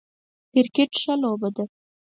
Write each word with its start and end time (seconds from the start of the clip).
کرکټ 0.53 0.91
ښه 1.01 1.13
لوبه 1.21 1.49
ده 1.55 1.65